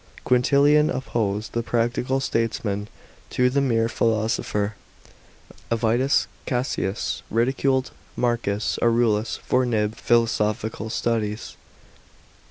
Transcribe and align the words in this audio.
Quintilian 0.23 0.89
opposed 0.89 1.53
the 1.53 1.61
practical 1.61 2.19
statesman 2.19 2.87
to 3.29 3.51
the 3.51 3.61
mere 3.61 3.87
philosopher. 3.87 4.73
Avidius 5.71 6.25
Cassius 6.47 7.21
ridiculed 7.29 7.91
M«.rcus 8.17 8.79
Aurelius 8.81 9.37
for 9.37 9.63
nib 9.63 9.95
philosophical 9.95 10.89
studies. 10.89 11.55